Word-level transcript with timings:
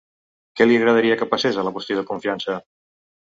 Què 0.59 0.65
li 0.69 0.77
agradaria 0.79 1.17
que 1.19 1.27
passés 1.33 1.59
a 1.63 1.67
la 1.67 1.75
qüestió 1.77 1.99
de 1.99 2.05
confiança? 2.09 2.57